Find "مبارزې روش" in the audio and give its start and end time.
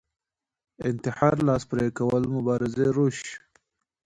2.35-3.19